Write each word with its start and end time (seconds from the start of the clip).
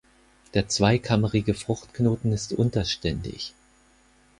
Der 0.55 0.67
zweikammerige 0.67 1.53
Fruchtknoten 1.53 2.31
ist 2.33 2.53
unterständig. 2.53 3.53